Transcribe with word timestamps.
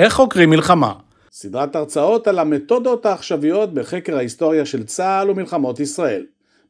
איך 0.00 0.12
חוקרים 0.12 0.50
מלחמה? 0.50 0.92
סדרת 1.32 1.76
הרצאות 1.76 2.28
על 2.28 2.38
המתודות 2.38 3.06
העכשוויות 3.06 3.74
בחקר 3.74 4.16
ההיסטוריה 4.16 4.66
של 4.66 4.84
צה"ל 4.84 5.30
ומלחמות 5.30 5.80
ישראל. 5.80 6.22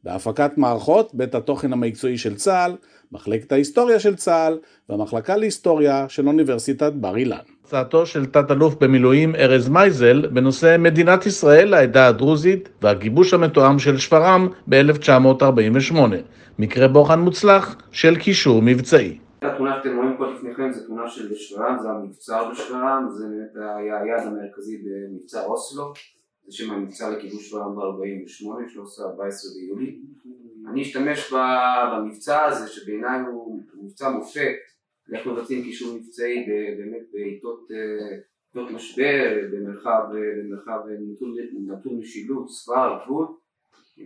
בהפקת 0.03 0.51
מערכות 0.57 1.11
בית 1.13 1.35
התוכן 1.35 1.73
המקצועי 1.73 2.17
של 2.17 2.35
צה"ל, 2.35 2.75
מחלקת 3.11 3.51
ההיסטוריה 3.51 3.99
של 3.99 4.15
צה"ל 4.15 4.57
והמחלקה 4.89 5.37
להיסטוריה 5.37 6.05
של 6.09 6.27
אוניברסיטת 6.27 6.93
בר 6.93 7.17
אילן. 7.17 7.37
הצעתו 7.65 8.05
של 8.05 8.25
תת-אלוף 8.25 8.75
במילואים 8.81 9.35
ארז 9.35 9.69
מייזל 9.69 10.27
בנושא 10.27 10.75
מדינת 10.79 11.25
ישראל 11.25 11.69
לעדה 11.69 12.07
הדרוזית 12.07 12.69
והגיבוש 12.81 13.33
המתואם 13.33 13.79
של 13.79 13.97
שפרעם 13.97 14.49
ב-1948. 14.69 15.95
מקרה 16.59 16.87
בוחן 16.87 17.19
מוצלח 17.19 17.75
של 17.91 18.15
קישור 18.15 18.61
מבצעי. 18.61 19.17
התמונה 19.41 19.77
שאתם 19.77 19.97
רואים 19.97 20.17
פה 20.17 20.31
לפניכם 20.31 20.71
זה 20.71 20.87
תמונה 20.87 21.09
של 21.09 21.35
שפרעם, 21.35 21.79
זה 21.79 21.89
המבצר 21.89 22.51
בשפרעם, 22.51 23.09
זה 23.09 23.25
באמת 23.27 23.55
היה 23.55 24.01
היעד 24.01 24.27
המרכזי 24.27 24.77
במבצע 24.77 25.45
אוסלו, 25.45 25.93
זה 26.45 26.51
שם 26.51 26.71
המבצע 26.71 27.09
לכיבוש 27.09 27.49
שפרעם 27.49 27.75
ב-48, 27.75 28.45
13-14 28.45 29.55
ביולי. 29.55 29.99
אני 30.69 30.81
אשתמש 30.81 31.33
במבצע 31.33 32.45
הזה 32.45 32.67
שבעיניי 32.67 33.19
הוא 33.21 33.61
מבצע 33.83 34.09
מופת 34.09 34.55
לאיך 35.07 35.27
מבצעים 35.27 35.63
קישור 35.63 35.95
מבצעי 35.95 36.45
באמת 36.77 37.03
בעיתות 37.13 37.67
משבר, 38.55 39.39
במרחב, 39.51 40.01
במרחב 40.11 40.79
נטול, 40.99 41.35
נטול 41.67 41.93
משילות, 41.93 42.49
ספר, 42.49 42.99
גבול, 43.05 43.27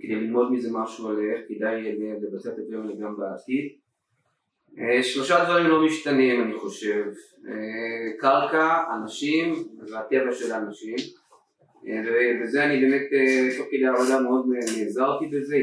כדי 0.02 0.16
ללמוד 0.16 0.52
מזה 0.52 0.70
משהו 0.74 1.08
על 1.08 1.20
איך 1.20 1.46
כדאי 1.48 1.98
לבצע 2.22 2.50
את 2.50 2.58
הדברים 2.60 2.82
האלה 2.82 2.96
גם 2.96 3.18
בעתיד. 3.18 3.85
שלושה 5.02 5.46
דברים 5.46 5.68
לא 5.68 5.86
משתנים 5.86 6.44
אני 6.44 6.60
חושב, 6.60 7.04
קרקע, 8.20 8.84
אנשים 8.96 9.54
והטבע 9.92 10.32
של 10.32 10.52
האנשים. 10.52 10.96
ובזה 11.84 12.66
אני 12.66 12.82
באמת 12.82 13.02
תוך 13.58 13.68
כדי 13.72 13.86
העבודה 13.86 14.20
מאוד 14.20 14.46
נעזרתי 14.78 15.26
בזה, 15.28 15.56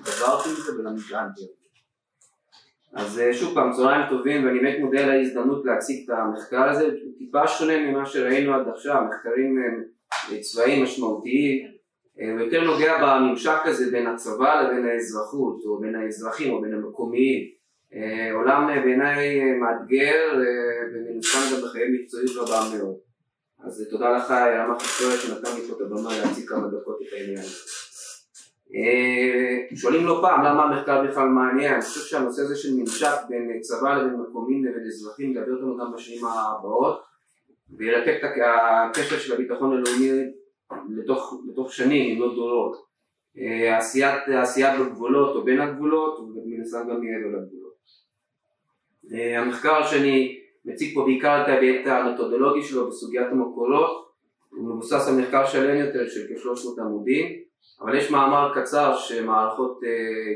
התעברתי 0.00 0.48
בזה 0.48 0.80
וגם 0.80 0.94
נשענתי. 0.94 1.42
אז 2.94 3.22
שוב 3.32 3.54
פעם, 3.54 3.72
צהריים 3.72 4.08
טובים 4.08 4.44
ואני 4.44 4.60
באמת 4.60 4.80
מודה 4.80 5.04
על 5.04 5.10
ההזדמנות 5.10 5.64
להציג 5.64 6.04
את 6.04 6.18
המחקר 6.18 6.68
הזה, 6.70 6.84
הוא 6.84 7.18
טיפה 7.18 7.48
שונה 7.48 7.78
ממה 7.78 8.06
שראינו 8.06 8.54
עד 8.54 8.68
עכשיו, 8.68 9.02
מחקרים 9.08 9.56
צבאיים 10.40 10.82
משמעותיים. 10.82 11.80
ויותר 12.38 12.64
נוגע 12.64 12.94
בממשק 13.02 13.60
הזה 13.64 13.90
בין 13.90 14.06
הצבא 14.06 14.62
לבין 14.62 14.88
האזרחות 14.88 15.62
או 15.64 15.80
בין 15.80 15.94
האזרחים 15.94 16.52
או 16.52 16.60
בין 16.60 16.74
המקומיים 16.74 17.59
עולם 18.32 18.66
בעיניי 18.84 19.52
מאתגר 19.54 20.32
ומנוסחן 20.94 21.56
גם 21.56 21.62
בחיי 21.62 21.84
מקצועיות 21.88 22.36
רבה 22.36 22.60
מאוד 22.76 22.96
אז 23.64 23.86
תודה 23.90 24.16
לך 24.16 24.30
רמ"ח 24.30 24.82
היסטוריה 24.82 25.16
שנתן 25.16 25.56
לי 25.56 25.68
פה 25.68 25.74
את 25.76 25.80
הבמה 25.80 26.18
להציג 26.18 26.48
כמה 26.48 26.66
דקות 26.66 26.98
את 27.08 27.12
העניין. 27.12 27.46
שואלים 29.76 30.06
לא 30.06 30.18
פעם 30.22 30.44
למה 30.44 30.64
המחקר 30.64 31.04
בכלל 31.04 31.28
מעניין, 31.28 31.72
אני 31.72 31.82
חושב 31.82 32.00
שהנושא 32.00 32.42
הזה 32.42 32.56
של 32.56 32.68
ממשק 32.76 33.16
בין 33.28 33.60
צבא 33.60 33.94
לבין 33.94 34.20
מקומיים 34.20 34.64
לבין 34.64 34.82
אזרחים 34.86 35.30
ילווה 35.30 35.52
אותנו 35.52 35.76
גם 35.76 35.92
בשנים 35.92 36.24
הבאות 36.24 37.02
וירתק 37.78 38.18
את 38.24 38.30
הקשר 38.90 39.18
של 39.18 39.34
הביטחון 39.34 39.72
הלאומי 39.72 40.10
לתוך, 40.90 41.42
לתוך 41.52 41.72
שנים 41.72 42.16
אם 42.16 42.20
לא 42.22 42.34
דורות. 42.34 42.90
עשיית, 44.32 44.78
בגבולות 44.80 45.36
או 45.36 45.44
בין 45.44 45.60
הגבולות 45.60 46.20
ומן 46.20 46.60
הסתם 46.62 46.78
גם 46.78 47.00
מעבר 47.00 47.38
לגבולות. 47.38 47.59
המחקר 49.10 49.86
שאני 49.86 50.38
מציג 50.64 50.94
פה 50.94 51.04
בעיקר 51.04 51.42
את 51.42 51.48
ההיבט 51.48 51.86
המתודולוגי 51.86 52.62
שלו 52.62 52.88
בסוגיית 52.88 53.26
המקורות, 53.30 54.10
הוא 54.50 54.68
מבוסס 54.68 55.08
על 55.08 55.20
מחקר 55.20 55.46
שלם 55.46 55.86
יותר 55.86 56.08
של 56.08 56.20
כ-300 56.28 56.82
עמודים, 56.82 57.26
אבל 57.80 57.98
יש 57.98 58.10
מאמר 58.10 58.52
קצר 58.54 58.96
שמערכות 58.96 59.80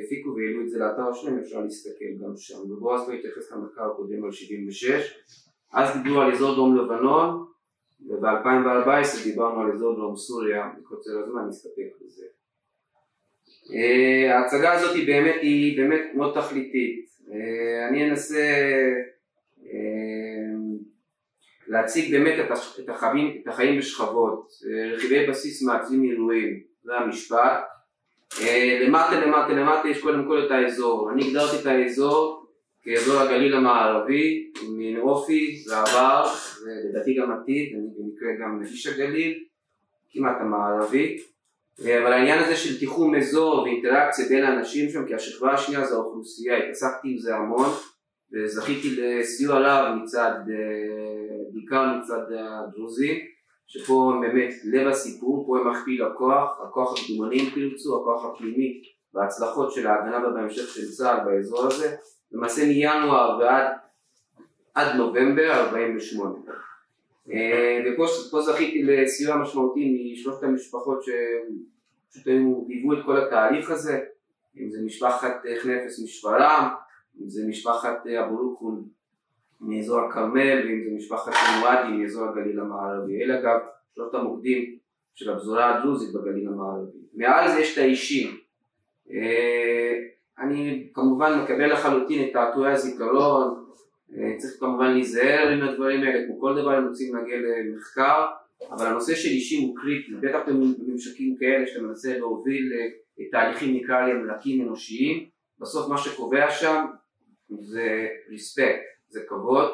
הפיקו 0.07 0.35
והעלו 0.37 0.63
את 0.65 0.69
זה 0.69 0.79
לאתר 0.79 1.09
השלם, 1.11 1.39
אפשר 1.39 1.61
להסתכל 1.61 2.25
גם 2.25 2.33
שם, 2.37 2.59
ובועז 2.71 3.09
לא 3.09 3.15
התייחס 3.15 3.53
למחקר 3.53 3.85
הקודם 3.85 4.25
על 4.25 4.33
76, 4.33 5.15
אז 5.73 6.03
דיברו 6.03 6.21
על 6.21 6.33
אזור 6.33 6.55
דרום 6.55 6.77
לבנון, 6.77 7.45
וב-2014 8.09 9.25
דיברנו 9.25 9.61
על 9.61 9.73
אזור 9.73 9.95
דרום 9.95 10.17
סוריה, 10.17 10.71
בקוצר 10.79 11.19
הזמן 11.19 11.49
נסתפק 11.49 11.91
בזה. 12.01 12.27
ההצגה 14.31 14.73
הזאת 14.73 14.97
היא 14.97 15.07
באמת, 15.07 15.35
היא 15.43 15.77
באמת 15.77 16.03
מאוד 16.15 16.41
תכליתית, 16.41 17.05
אני 17.89 18.11
אנסה 18.11 18.71
להציג 21.69 22.11
באמת 22.13 22.51
את 22.81 22.89
החיים, 22.89 23.41
את 23.43 23.49
החיים 23.49 23.79
בשכבות, 23.79 24.49
רכיבי 24.93 25.27
בסיס 25.27 25.63
מעצבים 25.63 26.05
אירועים, 26.05 26.61
זה 26.83 26.95
המשפט. 26.95 27.65
למטה 28.81 29.21
למטה 29.21 29.53
למטה 29.53 29.89
יש 29.89 30.03
קודם 30.03 30.25
כל 30.29 30.47
את 30.47 30.51
האזור, 30.51 31.11
אני 31.13 31.29
הגדרתי 31.29 31.57
את 31.61 31.67
האזור 31.67 32.47
כאזור 32.83 33.21
הגליל 33.21 33.55
המערבי, 33.55 34.51
מין 34.77 34.97
אופי 34.97 35.57
ועבר, 35.71 36.25
ולדעתי 36.65 37.15
גם 37.15 37.33
עתיד, 37.33 37.73
אני 37.75 37.87
במקרה 37.99 38.29
גם 38.41 38.63
איש 38.63 38.87
הגליל, 38.87 39.45
כמעט 40.11 40.37
המערבי, 40.41 41.19
אבל 41.81 42.13
העניין 42.13 42.43
הזה 42.43 42.57
של 42.57 42.79
תיחום 42.79 43.15
אזור 43.15 43.63
ואינטראקציה 43.63 44.29
בין 44.29 44.45
האנשים 44.45 44.91
שם, 44.91 45.07
כי 45.07 45.15
השכבה 45.15 45.53
השנייה 45.53 45.85
זה 45.85 45.95
האוכלוסייה, 45.95 46.57
התעסקתי 46.59 47.09
עם 47.09 47.19
זה 47.19 47.37
המון 47.37 47.69
וזכיתי 48.33 48.97
לסיוע 48.97 49.59
רב 49.59 49.95
מצד, 50.03 50.33
בעיקר 51.53 51.87
מצד 51.99 52.23
הדרוזים, 52.39 53.15
שפה 53.67 54.13
באמת 54.21 54.55
לב 54.65 54.89
הסיפור, 54.89 55.47
פה 55.47 55.59
הם 55.59 55.71
מכפיל 55.71 56.05
הכוח, 56.05 56.61
הכוח 56.69 56.99
הקדומני 56.99 57.41
אם 57.41 57.51
תרצו, 57.55 58.01
הכוח 58.01 58.25
הפנימי 58.25 58.83
וההצלחות 59.15 59.73
של 59.73 59.87
ההגנה 59.87 60.29
ובהמשך 60.29 60.69
של 60.75 60.91
צה"ל 60.91 61.25
באזור 61.25 61.67
הזה, 61.67 61.97
למעשה 62.33 62.67
מינואר 62.67 63.39
ועד 63.41 63.67
עד 64.75 64.97
נובמבר 64.97 65.53
48. 65.53 66.35
ופה 67.27 68.41
זכיתי 68.43 68.83
לסיוע 68.83 69.37
משמעותי 69.37 70.13
משלושת 70.13 70.43
המשפחות 70.43 71.03
שפשוט 71.03 72.27
היוו 72.27 72.93
את 72.93 72.99
כל 73.07 73.17
התהליך 73.17 73.71
הזה, 73.71 74.01
אם 74.61 74.71
זה 74.71 74.83
משפחת 74.83 75.43
חנפס 75.63 76.03
משפרעם, 76.05 76.65
אם 77.23 77.29
זה 77.29 77.43
משפחת 77.49 78.07
אבו 78.07 78.37
רוקון 78.37 78.85
מאזור 79.61 80.01
הכרמל, 80.01 80.63
ואם 80.65 80.85
זה 80.85 80.91
משפחת 80.97 81.33
מואדי 81.61 81.97
מאזור 81.97 82.29
הגליל 82.29 82.61
המערבי. 82.61 83.23
אלה 83.23 83.41
אגב 83.41 83.61
שלושת 83.95 84.15
המוקדים 84.15 84.79
של 85.15 85.31
הפזורה 85.31 85.79
הדרוזית 85.79 86.15
בגליל 86.15 86.49
המערבי. 86.49 86.99
מעל 87.15 87.51
זה 87.51 87.61
יש 87.61 87.73
את 87.73 87.79
האישים. 87.79 88.37
אני 90.39 90.89
כמובן 90.95 91.41
מקבל 91.45 91.73
לחלוטין 91.73 92.29
את 92.29 92.33
תעתועי 92.33 92.73
הזיכרון, 92.73 93.65
צריך 94.39 94.53
כמובן 94.61 94.91
להיזהר 94.91 95.49
עם 95.49 95.69
הדברים 95.69 96.03
האלה, 96.03 96.27
כמו 96.27 96.41
כל 96.41 96.61
דבר 96.61 96.71
הם 96.71 96.89
רוצים 96.89 97.15
להגיע 97.17 97.37
למחקר, 97.39 98.27
אבל 98.71 98.87
הנושא 98.87 99.15
של 99.15 99.29
אישים 99.29 99.69
הוא 99.69 99.77
קריטי, 99.77 100.13
בטח 100.15 100.39
בממשקים 100.47 101.37
כאלה 101.41 101.67
שאתה 101.67 101.83
מנסה 101.83 102.19
להוביל 102.19 102.73
תהליכים 103.31 103.75
נקרא 103.75 104.07
להם 104.07 104.31
נקים 104.31 104.63
אנושיים, 104.63 105.27
בסוף 105.59 105.89
מה 105.89 105.99
שקובע 105.99 106.51
שם 106.51 106.85
זה 107.61 108.09
ריספקט, 108.31 108.83
זה 109.09 109.21
כבוד. 109.29 109.71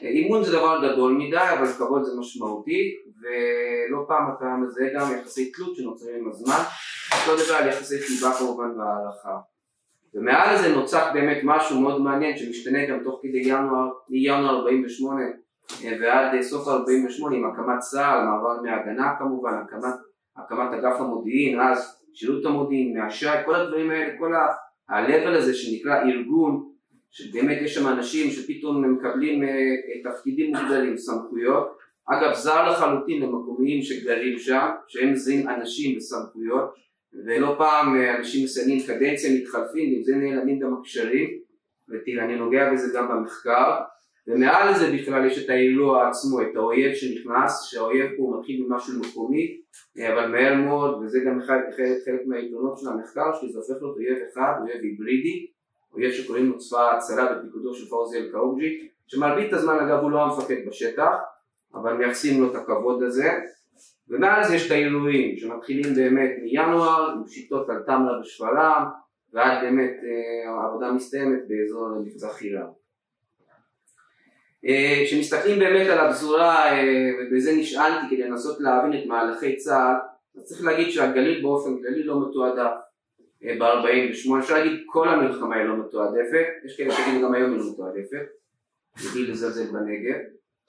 אימון 0.00 0.44
זה 0.44 0.52
דבר 0.52 0.92
גדול 0.92 1.12
מדי, 1.12 1.36
אבל 1.58 1.66
כבוד 1.66 2.02
זה 2.02 2.20
משמעותי, 2.20 2.96
ולא 3.20 4.04
פעם 4.08 4.32
אתה 4.36 4.44
מזהה 4.44 4.88
גם 4.94 5.18
יחסי 5.18 5.52
תלות 5.52 5.76
שנוצרים 5.76 6.14
עם 6.14 6.28
הזמן, 6.28 6.62
אותו 7.12 7.44
דבר 7.44 7.54
על 7.54 7.68
יחסי 7.68 7.98
חיבה 8.00 8.32
כמובן 8.38 8.70
והערכה. 8.78 9.38
ומעל 10.16 10.56
זה 10.56 10.76
נוצק 10.76 11.04
באמת 11.14 11.40
משהו 11.44 11.80
מאוד 11.80 12.00
מעניין 12.00 12.36
שמשתנה 12.36 12.86
גם 12.86 12.98
תוך 13.04 13.20
כדי 13.22 13.38
ינואר, 13.38 13.88
מינואר 14.08 14.56
48 14.56 15.22
ועד 16.00 16.40
סוף 16.40 16.68
48 16.68 17.36
עם 17.36 17.44
הקמת 17.44 17.78
צה"ל, 17.78 18.24
מעבר 18.24 18.62
מהגנה 18.62 19.14
כמובן, 19.18 19.52
הקמת, 19.64 19.94
הקמת 20.36 20.72
אגף 20.72 21.00
המודיעין, 21.00 21.60
אז 21.60 22.02
שירות 22.14 22.44
המודיעין, 22.44 22.98
מהשי, 22.98 23.26
כל 23.44 23.54
הדברים 23.54 23.90
האלה, 23.90 24.18
כל 24.18 24.34
ה-level 24.34 25.36
הזה 25.38 25.54
שנקרא 25.54 26.02
ארגון 26.02 26.68
שבאמת 27.10 27.58
יש 27.60 27.74
שם 27.74 27.88
אנשים 27.88 28.30
שפתאום 28.30 28.84
הם 28.84 28.94
מקבלים 28.94 29.42
תפקידים 30.04 30.56
מוגדלים, 30.56 30.96
סמכויות, 30.96 31.76
אגב 32.08 32.34
זר 32.34 32.70
לחלוטין 32.70 33.22
למקומיים 33.22 33.82
שגרים 33.82 34.38
שם, 34.38 34.68
שהם 34.88 35.12
מזהים 35.12 35.48
אנשים 35.48 35.96
בסמכויות, 35.96 36.74
ולא 37.24 37.54
פעם 37.58 37.96
אנשים 38.18 38.44
מסיימים 38.44 38.86
קדנציה, 38.86 39.40
מתחלפים, 39.40 39.96
עם 39.96 40.02
זה 40.02 40.16
נעלמים 40.16 40.58
גם 40.58 40.74
הקשרים, 40.80 41.28
ותראה 41.88 42.24
אני 42.24 42.36
נוגע 42.36 42.72
בזה 42.72 42.98
גם 42.98 43.08
במחקר, 43.08 43.80
ומעל 44.28 44.74
זה 44.74 44.92
בכלל 44.92 45.26
יש 45.26 45.44
את 45.44 45.50
האילוע 45.50 46.08
עצמו, 46.08 46.42
את 46.42 46.56
האויב 46.56 46.94
שנכנס, 46.94 47.62
שהאויב 47.62 48.06
פה 48.16 48.36
מתחיל 48.38 48.66
ממשהו 48.68 49.00
מקומי, 49.00 49.60
אבל 50.08 50.26
מהר 50.26 50.54
מאוד, 50.54 51.02
וזה 51.02 51.18
גם 51.26 51.40
חלק, 51.40 51.64
חלק, 51.76 52.04
חלק 52.04 52.20
מהיתרונות 52.26 52.78
של 52.78 52.88
המחקר 52.88 53.34
שלי, 53.34 53.52
זה 53.52 53.58
הופך 53.58 53.82
להיות 53.82 53.96
אויב 53.96 54.18
אחד, 54.32 54.52
אויב 54.60 54.82
היברידי, 54.82 55.46
אויב 55.92 56.12
שקוראים 56.12 56.46
לו 56.46 56.58
צבא 56.58 56.78
ההצלה 56.78 57.32
בפיקודו 57.32 57.74
של 57.74 57.86
פאוזי 57.86 58.18
אל-קאוג'י, 58.18 58.88
שמרבית 59.06 59.52
הזמן 59.52 59.78
אגב 59.78 60.02
הוא 60.02 60.10
לא 60.10 60.22
המפקד 60.22 60.66
בשטח, 60.68 61.14
אבל 61.74 61.92
מייחסים 61.92 62.42
לו 62.42 62.50
את 62.50 62.54
הכבוד 62.54 63.02
הזה. 63.02 63.30
ומאז 64.08 64.52
יש 64.52 64.66
את 64.66 64.70
העילויים 64.70 65.36
שמתחילים 65.36 65.94
באמת 65.94 66.30
מינואר 66.42 67.10
עם 67.10 67.26
שיטות 67.28 67.68
על 67.70 67.82
תמרה 67.86 68.20
ושפרעם 68.20 68.84
ועד 69.32 69.62
באמת 69.62 69.96
אה, 70.04 70.50
העבודה 70.50 70.92
מסתיימת 70.92 71.38
באזור 71.48 71.88
מבצע 72.04 72.28
חילה. 72.28 72.66
אה, 74.66 75.02
כשמסתכלים 75.06 75.58
באמת 75.58 75.86
על 75.86 75.98
הפזורה 75.98 76.72
אה, 76.72 77.10
ובזה 77.18 77.52
נשאלתי 77.56 78.06
כדי 78.10 78.22
לנסות 78.22 78.60
להבין 78.60 79.00
את 79.00 79.06
מהלכי 79.06 79.56
צה"ל 79.56 79.94
אז 80.36 80.44
צריך 80.44 80.64
להגיד 80.64 80.90
שהגליל 80.90 81.42
באופן 81.42 81.70
כללי 81.82 82.02
לא 82.02 82.28
מתועדף 82.28 82.70
ב-48 83.42 84.38
אפשר 84.38 84.54
להגיד 84.54 84.82
כל 84.86 85.08
המלחמה 85.08 85.56
היא 85.56 85.64
לא 85.64 85.76
מתועדפת 85.76 86.46
יש 86.64 86.76
כאלה 86.76 86.92
שיגידו 86.92 87.26
גם 87.26 87.34
היום 87.34 87.50
היא 87.50 87.58
לא 87.58 87.72
מתועדפת 87.72 88.26
בלי 89.12 89.26
לזלזל 89.26 89.72
בנגב 89.72 90.18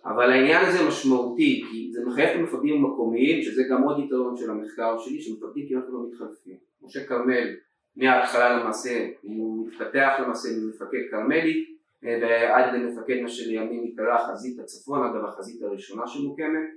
אבל 0.06 0.32
העניין 0.32 0.66
הזה 0.66 0.88
משמעותי, 0.88 1.64
כי 1.72 1.90
זה 1.92 2.06
מחייב 2.06 2.30
את 2.30 2.36
המפקדים 2.36 2.86
המקומיים, 2.86 3.44
שזה 3.44 3.64
גם 3.72 3.84
עוד 3.84 4.00
יתרון 4.00 4.38
של 4.38 4.50
המחקר 4.50 4.98
שלי, 4.98 5.22
שמפקדים 5.22 5.70
כמעט 5.70 5.84
לא 5.90 6.00
מתחלפים. 6.08 6.58
משה 6.82 7.06
כרמל 7.06 7.48
מההתחלה 7.96 8.60
למעשה, 8.60 9.08
הוא 9.22 9.68
מתפתח 9.68 10.12
למעשה 10.20 10.50
ממפקד 10.58 11.02
כרמלי, 11.12 11.66
אה, 12.06 12.20
ועד 12.22 12.74
למפקד 12.74 13.22
מה 13.22 13.30
שלימים 13.30 13.86
יקרא 13.86 14.18
חזית 14.28 14.60
הצפון, 14.60 15.04
אגב 15.04 15.26
החזית 15.26 15.62
הראשונה 15.62 16.08
שמוקמת, 16.08 16.70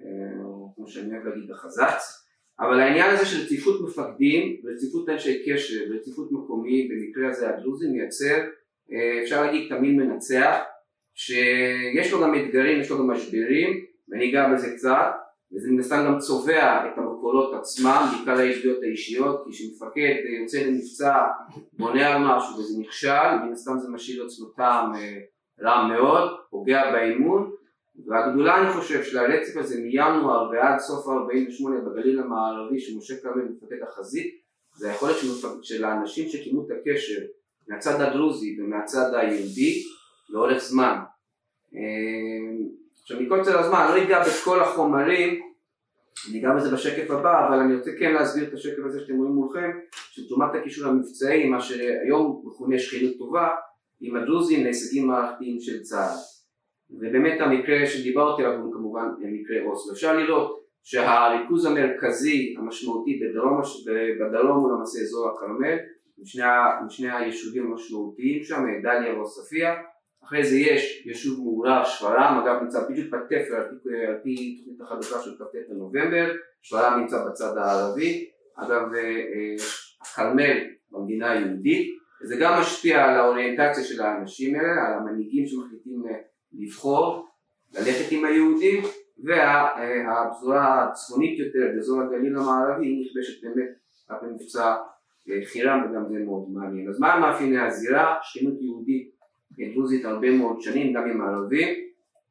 אה, 0.00 0.42
כמו 0.76 0.88
שאני 0.88 1.14
אוהב 1.14 1.26
להגיד 1.26 1.50
החזץ, 1.50 2.26
אבל 2.60 2.80
העניין 2.80 3.14
הזה 3.14 3.26
של 3.26 3.44
רציפות 3.44 3.80
מפקדים, 3.88 4.56
רציפות 4.64 5.08
אנשי 5.08 5.44
קשר 5.46 5.80
ורציפות 5.90 6.32
מקומיים, 6.32 6.88
במקרה 6.88 7.30
הזה 7.30 7.48
הדרוזי, 7.48 7.88
מייצר, 7.88 8.38
אה, 8.92 9.22
אפשר 9.22 9.42
להגיד 9.42 9.68
תמיד 9.68 9.96
מנצח, 9.96 10.56
שיש 11.16 12.12
לו 12.12 12.20
גם 12.22 12.34
אתגרים, 12.34 12.80
יש 12.80 12.90
לו 12.90 12.98
גם 12.98 13.10
משברים, 13.10 13.84
ואני 14.08 14.30
אגע 14.30 14.52
בזה 14.52 14.70
קצת, 14.76 15.10
וזה 15.52 15.70
מן 15.70 15.80
הסתם 15.80 16.04
גם 16.06 16.18
צובע 16.18 16.86
את 16.86 16.98
המקורות 16.98 17.54
עצמם, 17.54 18.06
בעיקר 18.16 18.40
הידיעות 18.40 18.82
האישיות, 18.82 19.44
כי 19.44 19.50
כשמפקד 19.52 20.14
יוצא 20.40 20.58
למבצע, 20.58 21.22
בונה 21.72 22.14
על 22.14 22.22
משהו 22.24 22.58
וזה 22.58 22.80
נכשל, 22.80 23.36
מן 23.44 23.52
הסתם 23.52 23.78
זה 23.78 23.88
משאיר 23.90 24.26
טעם 24.56 24.94
אה, 24.94 25.18
רע 25.62 25.88
מאוד, 25.88 26.30
פוגע 26.50 26.92
באימון, 26.92 27.50
והגדולה 28.06 28.62
אני 28.62 28.72
חושב 28.72 29.02
של 29.02 29.18
הרצף 29.18 29.56
הזה 29.56 29.80
מינואר 29.80 30.50
ועד 30.50 30.78
סוף 30.78 31.08
ה-48 31.08 31.90
בגליל 31.90 32.20
המערבי 32.20 32.80
שמשה 32.80 33.14
כרמל 33.22 33.44
מפקד 33.44 33.82
החזית, 33.88 34.34
זה 34.74 34.90
היכולת 34.90 35.16
של 35.62 35.84
האנשים 35.84 36.28
שקיימו 36.28 36.66
את 36.66 36.70
הקשר 36.70 37.20
מהצד 37.68 38.00
הדרוזי 38.00 38.56
ומהצד 38.60 39.14
היהודי 39.14 39.82
לאורך 40.30 40.58
זמן. 40.58 40.98
עכשיו 43.02 43.20
מקוצר 43.20 43.58
הזמן, 43.58 43.88
לא 43.94 44.02
אגע 44.02 44.22
בכל 44.22 44.60
החומרים, 44.60 45.42
אני 46.30 46.40
אגע 46.40 46.54
בזה 46.54 46.72
בשקף 46.72 47.10
הבא, 47.10 47.48
אבל 47.48 47.58
אני 47.58 47.76
רוצה 47.76 47.90
כן 47.98 48.12
להסביר 48.12 48.48
את 48.48 48.54
השקף 48.54 48.82
הזה 48.84 49.00
שאתם 49.00 49.16
רואים 49.16 49.32
מולכם, 49.32 49.70
של 49.92 50.28
תרומת 50.28 50.54
הקישור 50.54 50.88
המבצעי, 50.88 51.48
מה 51.48 51.60
שהיום 51.60 52.42
מכונה 52.44 52.78
שכנות 52.78 53.18
טובה, 53.18 53.48
עם 54.00 54.16
הדרוזים 54.16 54.64
להישגים 54.64 55.06
מערכתיים 55.06 55.60
של 55.60 55.82
צה"ל. 55.82 56.16
ובאמת 56.90 57.40
המקרה 57.40 57.86
שדיברתי 57.86 58.44
עליו 58.44 58.60
הוא 58.60 58.74
כמובן 58.74 59.08
מקרה 59.20 59.56
אוסלו. 59.64 59.92
אפשר 59.92 60.16
לראות 60.16 60.66
שהריכוז 60.82 61.66
המרכזי 61.66 62.54
המשמעותי 62.58 63.20
בדרום, 63.20 63.60
בדרום 64.20 64.58
הוא 64.58 64.72
למעשה 64.72 65.00
אזור 65.00 65.28
הכרמל, 65.28 65.76
עם 66.80 66.90
שני 66.90 67.10
היישובים 67.10 67.72
המשמעותיים 67.72 68.44
שם, 68.44 68.62
דליה 68.82 69.14
ועוספיא, 69.14 69.68
אחרי 70.26 70.44
זה 70.44 70.56
יש 70.56 71.06
יישוב 71.06 71.40
מעורר 71.40 71.84
שפרעם, 71.84 72.38
אגב 72.38 72.62
נמצא 72.62 72.88
בדיוק 72.90 73.14
בתפר 73.14 73.56
על 74.08 74.18
פי 74.22 74.56
תוכנית 74.58 74.80
החלוקה 74.80 75.22
של 75.22 75.30
כ"ט 75.38 75.54
בנובמבר, 75.68 76.32
שפרעם 76.62 77.00
נמצא 77.00 77.24
בצד 77.28 77.56
הערבי, 77.56 78.30
אגב 78.56 78.94
אה, 78.94 79.00
אה, 79.00 79.54
הכרמל 80.02 80.56
במדינה 80.90 81.30
היהודית, 81.30 81.98
וזה 82.22 82.36
גם 82.40 82.60
משפיע 82.60 83.04
על 83.04 83.14
האוריינטציה 83.14 83.84
של 83.84 84.02
האנשים 84.02 84.54
האלה, 84.54 84.86
על 84.86 84.94
המנהיגים 84.94 85.46
שמחליטים 85.46 86.02
אה, 86.08 86.16
לבחור, 86.52 87.28
ללכת 87.74 88.12
עם 88.12 88.24
היהודים, 88.24 88.82
והפזורה 89.24 90.84
הצפונית 90.84 91.38
יותר 91.38 91.72
באזור 91.74 92.02
הגליל 92.02 92.36
המערבי 92.36 92.86
היא 92.86 93.06
נכבשת 93.06 93.44
באמת 93.44 93.68
רק 94.10 94.22
במבצע 94.22 94.74
חירם 95.44 95.78
וגם 95.84 96.04
זה 96.08 96.18
מאוד 96.24 96.50
מעניין. 96.50 96.88
אז 96.88 97.00
מה 97.00 97.20
מאפייני 97.20 97.58
הזירה? 97.58 98.14
שכנות 98.22 98.54
יהודית 98.60 99.15
דרוזית 99.58 100.04
הרבה 100.04 100.30
מאוד 100.30 100.60
שנים, 100.60 100.92
גם 100.92 101.10
עם 101.10 101.20
הערבים. 101.20 101.68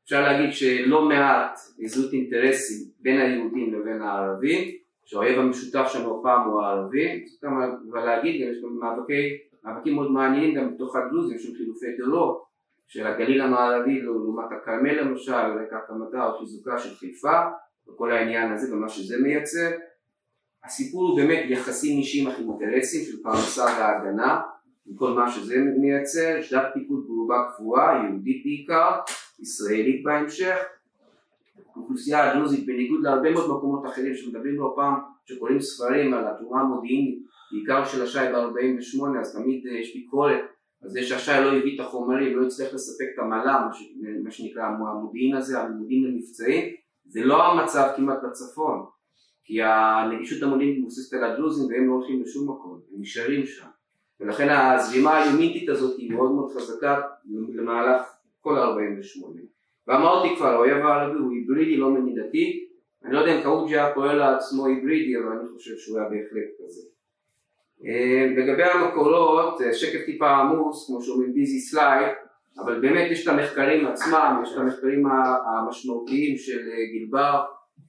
אפשר 0.04 0.22
להגיד 0.22 0.54
שלא 0.54 1.02
מעט 1.02 1.60
זהות 1.86 2.14
אינטרסים 2.14 2.88
בין 3.00 3.20
היהודים 3.20 3.74
לבין 3.74 4.02
הערבים, 4.02 4.76
שהאויב 5.06 5.40
המשותף 5.40 5.86
שלנו 5.94 6.20
הפעם 6.20 6.48
הוא 6.48 6.62
הערבים, 6.62 7.26
אבל 7.92 8.06
להגיד 8.06 8.36
יש 8.42 8.58
גם 8.64 8.80
מאבקי, 8.80 9.38
מאבקים 9.64 9.96
מאוד 9.96 10.12
מעניינים 10.12 10.56
גם 10.56 10.74
בתוך 10.74 10.96
הדרוזים 10.96 11.40
של 11.40 11.56
חילופי 11.58 11.98
טרור, 11.98 12.46
של 12.88 13.08
הגליל 13.08 13.42
המערבי 13.42 14.02
לעומת 14.02 14.46
הכרמל 14.52 15.02
למשל, 15.02 15.34
רקע 15.34 15.78
הקמתה 15.78 16.26
או 16.28 16.40
חיזוקה 16.40 16.80
של 16.80 16.96
חיפה, 16.96 17.42
וכל 17.88 18.12
העניין 18.12 18.52
הזה 18.52 18.76
ומה 18.76 18.90
שזה 18.90 19.18
מייצר. 19.24 19.72
הסיפור 20.64 21.10
הוא 21.10 21.20
באמת 21.20 21.46
יחסים 21.50 21.98
אישיים 21.98 22.28
אך 22.28 22.40
אינטרסים 22.40 23.02
של 23.06 23.24
פרנסה 23.24 23.66
והגנה, 23.66 24.42
עם 24.88 24.96
כל 24.96 25.14
מה 25.14 25.32
שזה 25.32 25.56
מייצר, 25.78 26.42
שדת 26.42 26.74
פיקוד 26.74 27.06
ברובה 27.08 27.36
קבועה, 27.56 28.04
יהודית 28.10 28.44
בעיקר, 28.44 28.92
ישראלית 29.40 30.04
בהמשך. 30.04 30.56
האוכלוסייה 31.76 32.32
הדרוזית 32.32 32.66
בניגוד 32.66 33.04
להרבה 33.04 33.32
מאוד 33.32 33.58
מקומות 33.58 33.86
אחרים 33.86 34.16
שמדברים 34.16 34.56
לא 34.56 34.74
פעם, 34.76 34.94
שקוראים 35.26 35.60
ספרים 35.60 36.14
על 36.14 36.28
התרומה 36.28 36.62
המודיעינית, 36.62 37.20
בעיקר 37.52 37.86
של 37.86 38.04
השי 38.04 38.20
ב-48, 38.20 39.20
אז 39.20 39.36
תמיד 39.36 39.66
יש 39.66 39.96
ביקורת 39.96 40.42
על 40.84 40.90
זה 40.90 41.04
שהשי 41.04 41.32
לא 41.32 41.58
הביא 41.58 41.76
את 41.76 41.86
החומרים, 41.86 42.38
לא 42.38 42.46
הצליח 42.46 42.74
לספק 42.74 43.06
את 43.14 43.20
המל"ם, 43.20 43.70
מה 44.24 44.32
שנקרא 44.32 44.64
המודיעין 44.64 45.36
הזה, 45.36 45.62
המודיעין 45.62 46.06
המבצעי, 46.06 46.76
זה 47.06 47.24
לא 47.24 47.44
המצב 47.44 47.92
כמעט 47.96 48.18
בצפון, 48.24 48.86
כי 49.44 49.62
הנגישות 49.62 50.44
המודיעינית 50.44 50.80
מבוססת 50.80 51.14
על 51.14 51.24
הדרוזים 51.24 51.68
והם 51.70 51.88
לא 51.88 51.94
הולכים 51.94 52.22
לשום 52.22 52.50
מקום, 52.50 52.80
הם 52.94 53.02
נשארים 53.02 53.46
שם. 53.46 53.68
ולכן 54.20 54.50
הזרימה 54.50 55.18
היומיתית 55.18 55.70
הזאת 55.70 55.98
היא 55.98 56.12
מאוד 56.12 56.32
מאוד 56.32 56.52
חזקה 56.52 57.02
למהלך 57.54 58.02
כל 58.42 58.58
ה-48. 58.58 59.26
ואמרתי 59.88 60.36
כבר, 60.36 60.48
האויב 60.48 60.78
הערבי 60.78 61.20
הוא 61.20 61.32
היברידי 61.32 61.78
לא 61.78 61.90
מדידתי, 61.90 62.66
אני 63.06 63.14
לא 63.14 63.20
יודע 63.20 63.38
אם 63.38 63.44
קאוג'י 63.44 63.78
היה 63.78 63.94
קורא 63.94 64.14
לעצמו 64.14 64.66
היברידי, 64.66 65.18
אבל 65.18 65.38
אני 65.38 65.48
חושב 65.54 65.78
שהוא 65.78 66.00
היה 66.00 66.10
בהחלט 66.10 66.50
כזה. 66.60 66.82
אה, 67.86 68.28
לגבי 68.38 68.64
המקורות, 68.64 69.62
אה, 69.62 69.74
שקף 69.74 70.06
טיפה 70.06 70.30
עמוס, 70.30 70.88
כמו 70.88 71.02
שאומרים 71.02 71.34
ביזי 71.34 71.60
סלייד, 71.60 72.12
אבל 72.60 72.80
באמת 72.82 73.12
יש 73.12 73.24
את 73.24 73.34
המחקרים 73.34 73.88
עצמם, 73.88 74.42
יש 74.44 74.54
את 74.54 74.58
המחקרים 74.58 75.04
המשמעותיים 75.46 76.38
של 76.38 76.60
אה, 76.72 76.86
גילבר, 76.92 77.44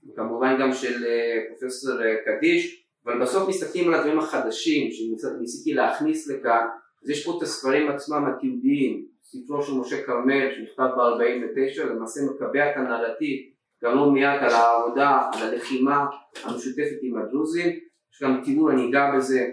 וכמובן 0.09 0.57
גם 0.61 0.73
של 0.73 1.05
פרופסור 1.49 1.99
קדיש, 2.25 2.86
אבל 3.07 3.23
בסוף 3.23 3.49
מסתכלים 3.49 3.89
על 3.89 3.95
הדברים 3.95 4.19
החדשים 4.19 4.91
שניסיתי 4.93 5.75
להכניס 5.75 6.29
לכאן, 6.29 6.67
אז 7.03 7.11
יש 7.11 7.27
פה 7.27 7.35
את 7.39 7.43
הספרים 7.43 7.89
עצמם 7.89 8.25
התיעודיים, 8.25 9.07
ספרו 9.23 9.63
של 9.63 9.73
משה 9.75 10.03
כרמל 10.03 10.49
שנכתב 10.55 10.83
ב-49, 10.97 11.85
למעשה 11.85 12.21
מקבע 12.31 12.71
את 12.71 12.77
הנרטיב 12.77 13.41
גם 13.85 13.97
לא 13.97 14.11
מיד 14.11 14.39
על 14.41 14.51
העבודה, 14.51 15.21
על 15.33 15.43
הלחימה 15.43 16.07
המשותפת 16.45 16.99
עם 17.03 17.19
הדרוזים, 17.19 17.69
יש 18.13 18.23
גם 18.23 18.41
תיאור, 18.45 18.71
אני 18.71 18.91
אגע 18.91 19.11
בזה 19.17 19.51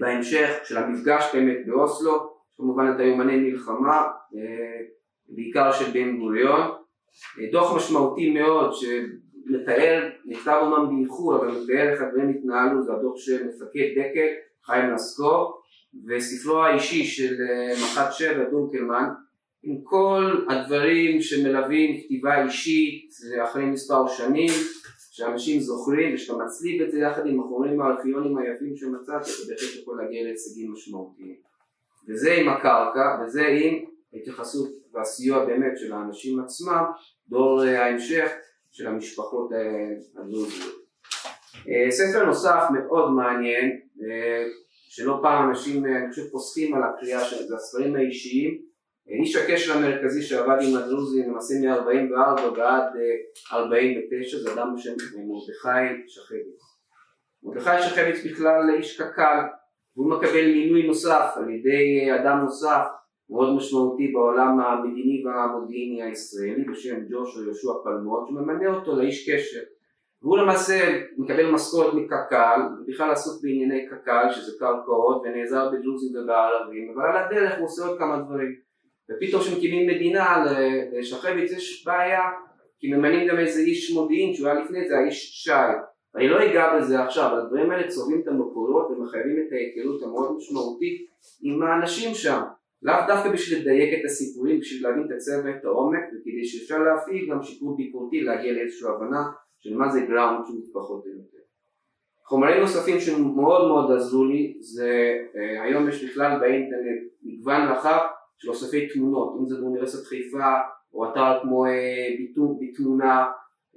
בהמשך, 0.00 0.48
של 0.64 0.76
המפגש 0.76 1.24
באמת 1.34 1.58
באוסלו, 1.66 2.32
כמובן 2.56 2.92
את 2.94 3.00
היומני 3.00 3.36
מלחמה, 3.36 4.02
אה, 4.36 4.80
בעיקר 5.28 5.72
של 5.72 5.90
בן 5.92 6.18
גוריון, 6.18 6.60
אה, 7.40 7.50
דוח 7.52 7.76
משמעותי 7.76 8.30
מאוד 8.30 8.70
מתאר, 9.46 10.08
נכתב 10.26 10.58
אומנם 10.62 10.96
באיחור, 10.96 11.36
אבל 11.36 11.48
מתאר 11.48 11.92
איך 11.92 12.02
הדברים 12.02 12.28
התנהלו, 12.28 12.82
זה 12.82 12.92
הדוח 12.92 13.16
של 13.16 13.46
מפקד 13.46 13.88
דקל, 13.96 14.28
חיים 14.64 14.90
לסקור, 14.94 15.62
וספרו 16.06 16.62
האישי 16.62 17.04
של 17.04 17.34
אה, 17.40 17.74
מח"ט 17.74 18.12
שבע 18.12 18.44
דונקלמן, 18.50 19.08
עם 19.62 19.76
כל 19.82 20.44
הדברים 20.48 21.20
שמלווים 21.20 22.00
כתיבה 22.00 22.44
אישית 22.44 23.10
אחרי 23.44 23.64
מספר 23.64 24.08
שנים, 24.08 24.50
שאנשים 25.10 25.60
זוכרים, 25.60 26.14
ושאתה 26.14 26.44
מצליב 26.44 26.82
את 26.82 26.92
זה 26.92 26.98
יחד 26.98 27.26
עם 27.26 27.40
החומרים 27.40 27.80
הארכיונים 27.80 28.38
היפים 28.38 28.76
שמצאת, 28.76 29.22
אתה 29.22 29.48
בהחלט 29.48 29.82
יכול 29.82 30.02
להגיע 30.02 30.24
להישגים 30.24 30.72
משמעותיים. 30.72 31.36
וזה 32.08 32.32
עם 32.32 32.48
הקרקע, 32.48 33.22
וזה 33.22 33.46
עם 33.46 33.84
ההתייחסות 34.12 34.68
והסיוע 34.92 35.44
באמת 35.44 35.78
של 35.78 35.92
האנשים 35.92 36.40
עצמם, 36.40 36.84
דור 37.28 37.64
אה, 37.64 37.84
ההמשך, 37.84 38.30
של 38.72 38.86
המשפחות 38.86 39.50
הדרוזיות. 40.16 40.74
אה, 41.68 41.90
ספר 41.90 42.24
נוסף 42.24 42.64
מאוד 42.74 43.12
מעניין, 43.12 43.80
אה, 44.02 44.44
שלא 44.88 45.18
פעם 45.22 45.48
אנשים, 45.48 45.84
אני 45.84 46.10
חושב, 46.10 46.28
פוסקים 46.32 46.74
על 46.74 46.82
הקריאה 46.82 47.24
של 47.24 47.36
זה, 47.36 47.54
הספרים 47.54 47.96
האישיים 47.96 48.72
איש 49.08 49.36
הקשר 49.36 49.72
המרכזי 49.72 50.22
שעבד 50.22 50.56
עם 50.62 50.76
הדרוזים 50.76 51.30
למעשה 51.30 51.54
מ-44 51.54 52.42
ועד 52.56 52.92
49 53.52 54.38
זה 54.38 54.52
אדם 54.52 54.74
בשם 54.76 54.92
מרדכי 55.16 56.08
שחביץ. 56.08 56.62
מרדכי 57.42 57.82
שחביץ 57.82 58.26
בכלל 58.26 58.60
איש 58.78 59.00
קק"ל 59.00 59.40
והוא 59.96 60.10
מקבל 60.10 60.46
מינוי 60.46 60.86
נוסף 60.86 61.32
על 61.36 61.50
ידי 61.50 62.08
אדם 62.20 62.38
נוסף 62.38 62.86
מאוד 63.32 63.56
משמעותי 63.56 64.08
בעולם 64.08 64.60
המדיני 64.60 65.22
והמודיעיני 65.24 66.02
הישראלי 66.02 66.64
בשם 66.64 66.96
ג'וש 67.10 67.36
או 67.36 67.42
יהושע 67.42 67.72
פלמוד 67.84 68.26
שממנה 68.28 68.74
אותו 68.74 68.96
לאיש 68.96 69.30
קשר. 69.30 69.60
והוא 70.22 70.38
למעשה 70.38 71.00
מקבל 71.18 71.50
משכורת 71.50 71.94
מקק"ל 71.94 72.60
ובכלל 72.80 73.10
עסוק 73.10 73.42
בענייני 73.42 73.86
קק"ל 73.88 74.26
שזה 74.30 74.58
קרקעות 74.58 75.22
ונעזר 75.24 75.70
בדרוזים 75.72 76.16
ובערבים 76.16 76.94
אבל 76.94 77.04
על 77.06 77.24
הדרך 77.24 77.58
הוא 77.58 77.64
עושה 77.64 77.86
עוד 77.86 77.98
כמה 77.98 78.16
דברים. 78.16 78.54
ופתאום 79.10 79.42
כשמקימים 79.42 79.86
מדינה 79.86 80.44
לשחביץ 80.92 81.52
יש 81.52 81.84
בעיה 81.86 82.20
כי 82.78 82.92
ממנים 82.92 83.28
גם 83.28 83.38
איזה 83.38 83.60
איש 83.60 83.92
מודיעין 83.92 84.34
שהוא 84.34 84.48
היה 84.48 84.60
לפני 84.60 84.88
זה 84.88 84.98
האיש 84.98 85.44
שי. 85.44 85.50
אני 86.16 86.28
לא 86.28 86.44
אגע 86.44 86.76
בזה 86.76 87.04
עכשיו, 87.04 87.26
אבל 87.26 87.40
הדברים 87.40 87.70
האלה 87.70 87.88
צובעים 87.88 88.20
את 88.20 88.28
המקורות 88.28 88.90
ומחייבים 88.90 89.36
את 89.46 89.52
ההיכרות 89.52 90.02
המאוד 90.02 90.36
משמעותית 90.36 91.06
עם 91.42 91.62
האנשים 91.62 92.14
שם 92.14 92.40
לאו 92.82 92.94
דווקא 93.06 93.32
בשביל 93.32 93.60
לדייק 93.60 94.00
את 94.00 94.04
הסיפורים, 94.04 94.60
בשביל 94.60 94.88
להבין 94.88 95.06
את 95.06 95.10
הצבע 95.10 95.42
ואת 95.44 95.64
העומק 95.64 96.04
וכדי 96.08 96.44
שאפשר 96.44 96.78
להפעיל 96.78 97.30
גם 97.30 97.42
שיפור 97.42 97.76
ביקורתי 97.76 98.20
להגיע 98.20 98.52
לאיזושהי 98.52 98.88
הבנה 98.88 99.22
של 99.58 99.76
מה 99.76 99.88
זה 99.88 100.00
גראונד 100.00 100.46
שהוא 100.46 100.60
פחות 100.72 101.04
או 101.04 101.10
יותר. 101.10 101.42
חומרים 102.24 102.60
נוספים 102.60 103.00
שמאוד 103.00 103.68
מאוד 103.68 103.92
עזרו 103.96 104.24
לי 104.24 104.56
זה 104.60 105.18
אה, 105.36 105.62
היום 105.62 105.88
יש 105.88 106.04
בכלל 106.04 106.40
באינטרנט 106.40 107.02
מגוון 107.22 107.68
רחב 107.68 107.98
של 108.38 108.48
אוספי 108.48 108.88
תמונות 108.88 109.36
אם 109.40 109.46
זה 109.46 109.60
באוניברסיטת 109.60 110.06
חיפה 110.06 110.54
או 110.94 111.10
אתר 111.10 111.38
כמו 111.42 111.66
אה, 111.66 112.08
ביטוי 112.18 112.48
בתמונה 112.60 113.26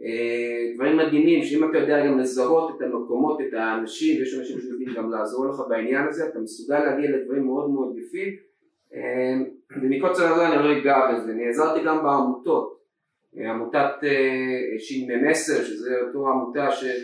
אה, 0.01 0.74
דברים 0.75 0.97
מדהימים 0.97 1.43
שאם 1.43 1.69
אתה 1.69 1.77
יודע 1.77 2.07
גם 2.07 2.19
לזהות 2.19 2.75
את 2.77 2.81
המקומות, 2.81 3.41
את 3.41 3.53
האנשים 3.53 4.19
ויש 4.19 4.39
אנשים 4.39 4.59
שיודעים 4.59 4.93
גם 4.95 5.12
לעזור 5.12 5.47
לך 5.47 5.62
בעניין 5.69 6.07
הזה 6.07 6.27
אתה 6.27 6.39
מסוגל 6.39 6.79
להגיע 6.79 7.12
לדברים 7.12 7.45
מאוד 7.45 7.69
מאוד 7.69 7.97
יפים 7.97 8.33
ומקוצר 9.81 10.33
הזה 10.33 10.47
אני 10.47 10.63
לא 10.63 10.77
אגע 10.77 11.11
בזה, 11.11 11.33
נעזרתי 11.33 11.83
גם 11.85 12.03
בעמותות. 12.03 12.75
עמותת 13.33 13.91
ש"מ 14.79 15.29
10 15.29 15.63
שזה 15.63 15.95
אותו 16.07 16.29
עמותה 16.29 16.71
של 16.71 17.03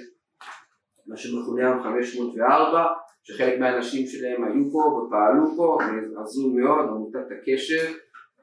מה 1.08 1.18
שמכונה 1.18 1.68
היום 1.68 1.84
504 1.84 2.88
שחלק 3.24 3.60
מהאנשים 3.60 4.08
שלהם 4.08 4.44
היו 4.44 4.72
פה 4.72 4.78
ופעלו 4.78 5.56
פה, 5.58 5.78
עזרו 6.22 6.50
מאוד, 6.50 6.86
עמותת 6.90 7.32
הקשר. 7.32 7.94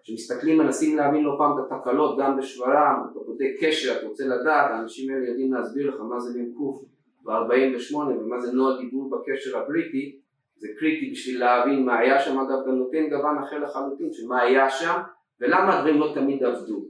כשמסתכלים 0.02 0.59
מנסים 0.59 0.97
להבין 0.97 1.25
לא 1.25 1.35
פעם 1.38 1.52
את 1.59 1.73
התקלות 1.73 2.18
גם 2.18 2.37
בשברם, 2.37 3.02
אתה 3.11 3.18
בודק 3.26 3.50
קשר, 3.61 3.99
אתה 3.99 4.07
רוצה 4.07 4.25
לדעת, 4.25 4.71
האנשים 4.71 5.14
האלה 5.14 5.28
יודעים 5.28 5.52
להסביר 5.52 5.95
לך 5.95 6.00
מה 6.00 6.21
זה 6.21 6.40
מ"ק 6.40 6.57
ב-48 7.25 7.97
ומה 7.97 8.40
זה 8.40 8.52
נוהל 8.52 8.78
דיבור 8.80 9.11
בקשר 9.11 9.59
הבריטי, 9.59 10.18
זה 10.59 10.69
קריטי 10.79 11.11
בשביל 11.11 11.41
להבין 11.41 11.85
מה 11.85 11.99
היה 11.99 12.21
שם, 12.21 12.38
אגב 12.38 12.67
גם 12.67 12.75
נותן 12.75 13.09
גוון 13.11 13.38
אחר 13.38 13.59
לחלוטין 13.59 14.12
של 14.12 14.27
מה 14.27 14.43
היה 14.43 14.71
שם 14.71 15.00
ולמה 15.41 15.79
הדברים 15.79 16.00
לא 16.00 16.12
תמיד 16.15 16.45
עבדו. 16.45 16.85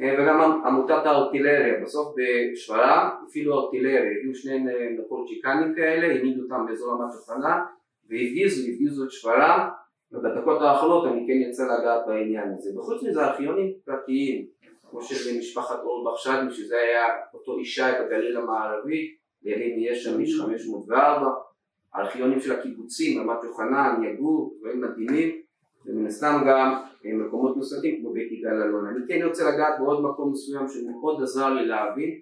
אה, 0.00 0.14
וגם 0.18 0.40
עמותת 0.66 1.06
הארטילריה, 1.06 1.80
בסוף 1.82 2.14
בשפרעם 2.16 3.08
אפילו 3.28 3.60
ארטילריה, 3.60 4.10
הגיעו 4.18 4.34
שני 4.34 4.58
נפולצ'יקנים 4.98 5.74
כאלה, 5.74 6.06
העמידו 6.06 6.42
אותם 6.42 6.66
באזור 6.66 6.92
רמת 6.92 7.14
יוחנן 7.14 7.60
והפגיזו, 8.08 8.72
הפגיזו 8.72 9.04
את 9.04 9.10
שפרעם 9.10 9.68
ובדקות 10.12 10.62
האחרונות 10.62 11.06
אני 11.06 11.26
כן 11.26 11.48
יצא 11.48 11.62
לגעת 11.62 12.06
בעניין 12.06 12.52
הזה. 12.56 12.78
וחוץ 12.78 13.02
מזה 13.02 13.24
ארכיונים 13.24 13.72
פרטיים, 13.84 14.46
כמו 14.90 15.02
של 15.02 15.38
משפחת 15.38 15.78
אורבך 15.82 16.18
שדמי, 16.18 16.50
שזה 16.50 16.76
היה 16.76 17.04
אותו 17.34 17.60
ישי 17.60 17.82
בגליל 18.00 18.36
המערבי, 18.36 19.14
לימים 19.42 19.78
יש 19.78 20.04
שם 20.04 20.20
איש 20.20 20.40
504, 20.40 21.26
ארכיונים 21.96 22.40
של 22.40 22.52
הקיבוצים, 22.52 23.20
רמת 23.20 23.44
יוחנן, 23.44 24.02
יגור, 24.04 24.56
דברים 24.60 24.80
מדהימים, 24.80 25.40
ומן 25.86 26.06
הסתם 26.06 26.42
גם 26.48 26.82
אה, 27.06 27.12
מקומות 27.12 27.56
נוספים 27.56 28.00
כמו 28.00 28.12
בית 28.12 28.32
יגאל 28.32 28.62
אלון. 28.62 28.86
אני 28.86 29.06
כן 29.08 29.26
רוצה 29.26 29.50
לגעת 29.50 29.80
בעוד 29.80 30.02
מקום 30.04 30.32
מסוים 30.32 30.68
שמאוד 30.68 31.22
עזר 31.22 31.54
לי 31.54 31.66
להבין, 31.66 32.20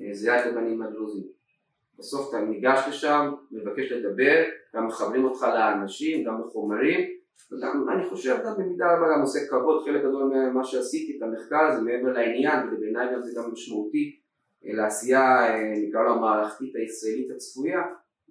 אה, 0.00 0.14
זה 0.14 0.32
היה 0.32 0.42
את 0.42 0.52
הבנים 0.52 0.82
הדרוזים. 0.82 1.24
בסוף 1.98 2.28
אתה 2.28 2.40
ניגש 2.40 2.84
לשם, 2.88 3.32
מבקש 3.52 3.92
לדבר, 3.92 4.42
גם 4.76 4.86
מחברים 4.86 5.24
אותך 5.24 5.42
לאנשים, 5.42 6.24
גם 6.24 6.40
בחומרים, 6.42 7.00
וגם 7.52 7.88
אני 7.88 8.08
חושב 8.08 8.36
גם 8.44 8.52
במידה 8.58 8.96
רבה 8.96 9.12
גם 9.14 9.20
עושה 9.20 9.38
כבוד, 9.50 9.84
חלק 9.84 10.00
גדול 10.00 10.24
ממה 10.24 10.64
שעשיתי 10.64 11.18
את 11.18 11.22
המחקר 11.22 11.60
הזה 11.60 11.80
מעבר 11.80 12.12
לעניין, 12.12 12.68
ובעיניי 12.72 13.14
גם 13.14 13.22
זה 13.22 13.40
גם 13.40 13.52
משמעותי 13.52 14.16
אה, 14.66 14.72
לעשייה 14.74 15.46
נקרא 15.88 16.02
לו 16.02 16.12
המערכתית 16.12 16.76
הישראלית 16.76 17.30
הצפויה, 17.30 17.82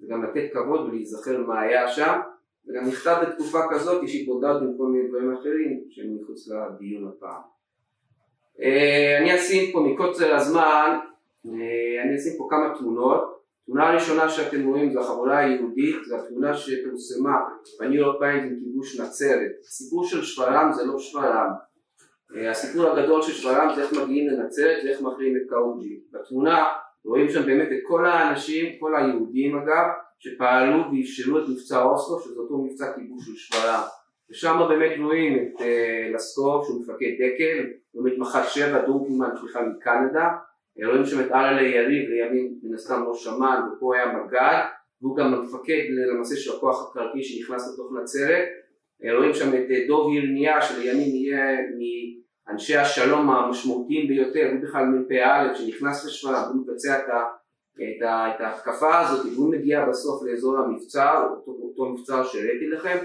וגם 0.01 0.23
לתת 0.23 0.53
כבוד 0.53 0.81
ולהיזכר 0.81 1.37
מה 1.47 1.61
היה 1.61 1.87
שם, 1.87 2.19
וגם 2.67 2.87
נכתב 2.87 3.17
בתקופה 3.21 3.59
כזאת 3.69 4.09
שהתמודדנו 4.09 4.69
עם 4.69 4.77
כל 4.77 4.85
מיני 4.85 5.07
דברים 5.07 5.33
אחרים 5.33 5.83
שהם 5.89 6.17
מחוץ 6.21 6.47
לדיון 6.47 7.07
הפעם. 7.07 7.41
אה, 8.61 9.17
אני 9.21 9.35
אשים 9.35 9.71
פה 9.71 9.79
מקוצר 9.79 10.35
הזמן, 10.35 10.97
אה, 11.45 12.03
אני 12.03 12.15
אשים 12.15 12.33
פה 12.37 12.47
כמה 12.49 12.73
תמונות. 12.77 13.41
תמונה 13.65 13.89
הראשונה 13.89 14.29
שאתם 14.29 14.67
רואים 14.67 14.93
זו 14.93 14.99
החבורה 14.99 15.37
היהודית, 15.37 15.95
זו 16.07 16.15
התמונה 16.15 16.53
שפורסמה 16.53 17.35
בניו 17.79 17.99
יורק 17.99 18.19
טיימס 18.19 18.43
עם 18.43 18.59
כיבוש 18.59 18.99
נצרת. 18.99 19.51
הסיפור 19.67 20.05
של 20.05 20.23
שפרעם 20.23 20.73
זה 20.73 20.85
לא 20.85 20.99
שפרעם. 20.99 21.49
אה, 22.35 22.51
הסיפור 22.51 22.87
הגדול 22.87 23.21
של 23.21 23.31
שפרעם 23.31 23.75
זה 23.75 23.81
איך 23.83 23.93
מגיעים 23.93 24.27
לנצרת 24.27 24.83
ואיך 24.83 25.01
מכריעים 25.01 25.35
את 25.37 25.49
קאוג'י. 25.49 25.99
בתמונה 26.11 26.65
רואים 27.05 27.29
שם 27.29 27.45
באמת 27.45 27.67
את 27.71 27.79
כל 27.87 28.05
האנשים, 28.05 28.79
כל 28.79 28.95
היהודים 28.95 29.57
אגב, 29.57 29.87
שפעלו 30.19 30.83
ואפשרו 30.91 31.37
את 31.37 31.43
מבצע 31.49 31.83
אוסלו, 31.83 32.19
שזה 32.19 32.39
אותו 32.39 32.57
מבצע 32.57 32.93
כיבוש 32.95 33.25
של 33.25 33.35
שפרעם. 33.35 33.83
ושם 34.31 34.57
באמת 34.69 34.91
רואים 34.99 35.35
את 35.35 35.61
uh, 35.61 36.15
לסקוב 36.15 36.65
שהוא 36.65 36.81
מפקד 36.81 37.11
דקל, 37.19 37.69
רואים 37.93 38.13
את 38.13 38.19
מח"ט 38.19 38.49
שבע, 38.49 38.85
דורקינמן 38.85 39.29
בכלל 39.43 39.65
מקנדה, 39.65 40.27
אה, 40.79 40.89
רואים 40.89 41.05
שם 41.05 41.19
את 41.19 41.31
אללה 41.31 41.61
יריב 41.61 42.09
לימים 42.09 42.53
מן 42.63 42.73
הסתם 42.73 43.03
ראש 43.07 43.27
אמ"ן 43.27 43.61
ופה 43.67 43.95
היה 43.95 44.13
מג"ד 44.13 44.61
והוא 45.01 45.17
גם 45.17 45.33
המפקד 45.33 45.83
למעשה 46.13 46.35
של 46.35 46.51
הכוח 46.57 46.89
הקרקעי 46.89 47.23
שנכנס 47.23 47.73
לתוך 47.73 47.91
נצרת. 48.01 48.47
אה, 49.03 49.17
רואים 49.17 49.33
שם 49.33 49.49
את 49.53 49.87
דוב 49.87 50.13
ירמיה 50.13 50.61
שלימים 50.61 51.15
יהיה 51.15 51.57
מאנשי 52.47 52.77
השלום 52.77 53.29
המשמעותיים 53.29 54.07
ביותר 54.07 54.49
הוא 54.51 54.61
בכלל 54.61 54.85
מ"פ 54.85 55.11
שנכנס 55.55 56.05
לשפרעם 56.05 56.51
הוא 56.53 56.61
מבצע 56.61 56.99
את 56.99 57.09
ה... 57.09 57.23
את, 57.75 58.01
ה, 58.01 58.35
את 58.35 58.41
ההתקפה 58.41 58.99
הזאת, 58.99 59.25
והוא 59.35 59.51
מגיע 59.51 59.85
בסוף 59.85 60.23
לאזור 60.23 60.57
המבצר, 60.57 61.27
אותו, 61.31 61.51
אותו 61.51 61.89
מבצר 61.89 62.23
שהראיתי 62.23 62.67
לכם, 62.67 62.97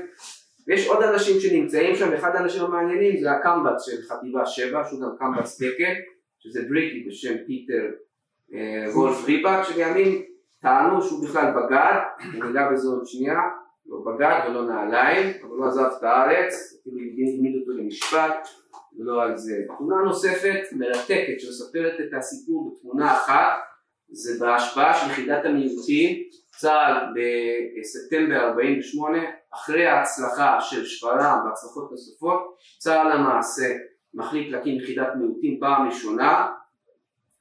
ויש 0.66 0.88
עוד 0.88 1.02
אנשים 1.02 1.40
שנמצאים 1.40 1.96
שם, 1.96 2.12
אחד 2.12 2.36
האנשים 2.36 2.62
המעניינים 2.62 3.20
זה 3.20 3.32
הקמב"ץ 3.32 3.86
של 3.86 4.02
חטיבה 4.02 4.46
7, 4.46 4.84
שהוא 4.84 5.00
גם 5.00 5.10
קמב"ץ 5.18 5.62
תקן, 5.62 5.94
שזה 6.38 6.62
בריטי 6.68 7.04
בשם 7.08 7.34
פיטר 7.46 7.86
אה, 8.54 8.90
וולף 8.94 9.24
ריבק, 9.24 9.62
שלימים 9.62 10.22
טענו 10.62 11.02
שהוא 11.02 11.24
בכלל 11.24 11.52
בגד, 11.52 12.00
אני 12.20 12.50
אגע 12.50 12.70
בזה 12.72 12.88
עוד 12.88 13.06
שנייה, 13.06 13.40
לא 13.86 13.98
בגד 14.06 14.40
ולא 14.48 14.66
נעליים, 14.66 15.32
אבל 15.42 15.56
הוא 15.56 15.66
עזב 15.66 15.90
את 15.98 16.02
הארץ, 16.02 16.78
אפילו 16.80 16.96
העמידו 16.98 17.58
אותו 17.58 17.72
למשפט, 17.72 18.48
ולא 18.98 19.22
על 19.22 19.36
זה. 19.36 19.54
תמונה 19.78 19.96
נוספת 20.04 20.60
מרתקת 20.72 21.40
שמספרת 21.40 21.94
את 22.00 22.14
הסיפור 22.18 22.70
בתמונה 22.70 23.12
אחת 23.12 23.58
זה 24.08 24.44
בהשפעה 24.44 24.94
של 24.94 25.10
יחידת 25.10 25.44
המיעוטים, 25.44 26.22
צה"ל 26.56 27.14
בספטמבר 27.80 28.36
48, 28.36 29.18
אחרי 29.54 29.86
ההצלחה 29.86 30.60
של 30.60 30.84
שפרעם 30.84 31.46
והצלחות 31.46 31.90
נוספות, 31.90 32.56
צה"ל 32.78 33.14
למעשה 33.14 33.74
מחליט 34.14 34.52
להקים 34.52 34.80
יחידת 34.80 35.08
מיעוטים 35.18 35.60
פעם 35.60 35.86
ראשונה, 35.88 36.52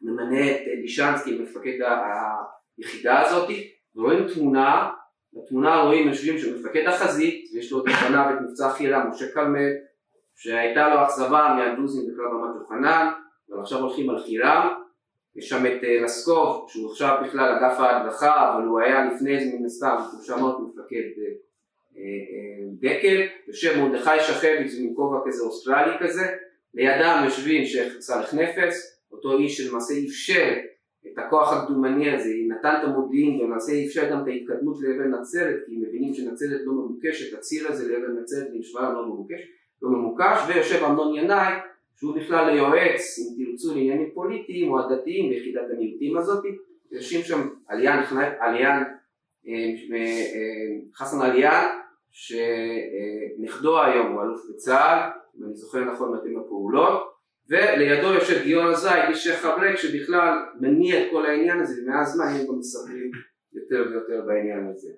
ממנה 0.01 0.51
את 0.51 0.61
לישנסקי 0.81 1.39
מפקד 1.39 1.77
היחידה 2.77 3.21
הזאת, 3.21 3.49
ורואים 3.95 4.27
תמונה, 4.33 4.91
בתמונה 5.33 5.81
רואים 5.81 6.07
יושבים 6.07 6.39
של 6.39 6.59
מפקד 6.59 6.87
החזית, 6.87 7.49
ויש 7.53 7.71
לו 7.71 7.81
את 7.81 7.87
לפניו 7.87 8.29
את 8.33 8.41
מבצע 8.41 8.69
חילה 8.69 9.05
משה 9.05 9.31
כרמל, 9.31 9.71
שהייתה 10.35 10.89
לו 10.89 11.03
אכזבה 11.03 11.55
מהדרוזים 11.57 12.11
בכלל 12.11 12.25
רמת 12.25 12.55
יוחנן, 12.61 13.07
ועכשיו 13.49 13.79
הולכים 13.79 14.09
על 14.09 14.19
חירם, 14.19 14.73
יש 15.35 15.49
שם 15.49 15.65
את 15.65 15.83
אה, 15.83 16.01
לסקוב, 16.01 16.65
שהוא 16.69 16.91
עכשיו 16.91 17.17
בכלל 17.25 17.55
אגף 17.57 17.79
ההדרכה, 17.79 18.53
אבל 18.53 18.67
הוא 18.67 18.79
היה 18.79 19.05
לפני 19.05 19.39
זה 19.39 19.57
מן 19.57 19.65
הסתם, 19.65 19.95
כמו 20.11 20.23
שאמרת, 20.23 20.55
מפקד 20.59 20.95
אה, 20.95 21.31
אה, 21.97 22.65
דקל, 22.79 23.21
יושב 23.47 23.79
מרדכי 23.79 24.19
שכביץ 24.19 24.73
עם 24.79 24.93
כובע 24.95 25.17
כזה 25.25 25.43
אוסטרלי 25.43 25.93
כזה, 25.99 26.35
לידם 26.73 27.21
יושבים 27.25 27.65
שייח' 27.65 27.99
סאלח 27.99 28.33
נפס, 28.33 29.01
אותו 29.11 29.37
איש 29.37 29.57
שלמעשה 29.57 29.93
אפשר 30.07 30.53
את 31.07 31.17
הכוח 31.17 31.53
הקדומני 31.53 32.11
הזה, 32.11 32.29
נתן 32.47 32.73
את 32.79 32.83
המודיעין 32.83 33.41
ולמעשה 33.41 33.71
אפשר 33.85 34.11
גם 34.11 34.23
את 34.23 34.27
ההתקדמות 34.27 34.77
לעבר 34.81 35.19
נצרת, 35.19 35.55
כי 35.65 35.75
מבינים 35.77 36.13
שנצרת 36.13 36.61
לא 36.63 36.73
מבוקשת, 36.73 37.37
הציר 37.37 37.67
הזה 37.67 37.91
לעבר 37.91 38.21
נצרת 38.21 38.47
שבעה 38.61 38.93
לא 38.93 39.05
מבוקש, 39.05 39.41
לא 39.85 39.91
ממוקש, 39.91 40.39
ויושב 40.47 40.83
אמנון 40.83 41.15
ינאי 41.15 41.53
שהוא 41.95 42.15
בכלל 42.15 42.57
יועץ, 42.57 43.19
אם 43.19 43.45
תרצו, 43.45 43.75
לעניינים 43.75 44.09
פוליטיים 44.13 44.71
או 44.71 44.79
הדתיים 44.79 45.29
ביחידת 45.29 45.61
המיעוטים 45.73 46.17
הזאת, 46.17 46.43
יושבים 46.91 47.21
שם 47.21 47.49
עליין, 47.67 47.99
עליין, 48.39 48.83
אה, 49.47 49.53
אה, 49.95 50.95
חסן 50.95 51.21
עליין, 51.21 51.67
שנכדו 52.11 53.81
היום 53.83 54.11
הוא 54.11 54.21
אלוף 54.21 54.41
בצה"ל, 54.49 54.99
אם 55.39 55.45
אני 55.45 55.55
זוכר 55.55 55.79
נכון 55.79 56.15
מתאים 56.17 56.39
לפעולות, 56.39 57.15
ולידו 57.49 58.13
יושב 58.13 58.43
גיון 58.43 58.67
הזית, 58.67 59.09
איש 59.09 59.27
חברק 59.27 59.75
שבכלל 59.75 60.37
מניע 60.59 61.05
את 61.05 61.11
כל 61.11 61.25
העניין 61.25 61.59
הזה, 61.59 61.81
ומאז 61.81 62.17
מה 62.17 62.25
הם 62.25 62.47
גם 62.47 62.59
מספרים 62.59 63.11
יותר 63.53 63.89
ויותר 63.89 64.21
בעניין 64.27 64.67
הזה. 64.73 64.91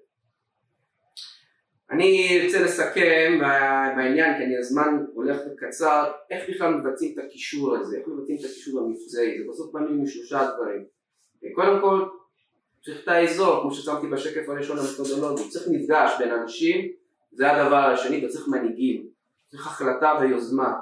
אני 1.92 2.42
רוצה 2.46 2.64
לסכם 2.64 3.40
בעניין, 3.98 4.38
כי 4.38 4.44
אני 4.44 4.58
הזמן 4.58 5.06
הולך 5.14 5.38
וקצר, 5.52 6.12
איך 6.30 6.50
בכלל 6.50 6.74
מבצעים 6.74 7.14
את 7.14 7.24
הקישור 7.26 7.76
הזה, 7.76 7.98
איך 7.98 8.08
מבצעים 8.08 8.38
את 8.40 8.46
הקישור 8.46 8.80
המבצעי, 8.80 9.38
זה 9.40 9.44
בסוף 9.50 9.74
בנוי 9.74 10.04
משלושה 10.04 10.50
דברים. 10.56 10.84
קודם 11.56 11.82
כל, 11.82 12.06
צריך 12.86 13.04
את 13.04 13.08
האזור, 13.08 13.62
כמו 13.62 13.74
ששמתי 13.74 14.08
בשקף 14.08 14.50
הראשון 14.50 14.78
המתודולוגי, 14.78 15.50
צריך 15.50 15.68
מפגש 15.72 16.12
בין 16.20 16.32
אנשים, 16.32 16.92
זה 17.32 17.52
הדבר 17.52 17.76
השני, 17.76 18.26
וצריך 18.26 18.48
מנהיגים, 18.48 19.08
צריך 19.48 19.68
החלטה 19.68 20.14
ויוזמה. 20.22 20.74